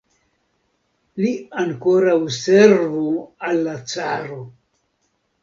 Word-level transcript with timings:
Li 1.25 1.33
ankoraŭ 1.63 2.15
servu 2.39 3.05
al 3.51 3.61
la 3.69 3.77
caro! 3.93 4.41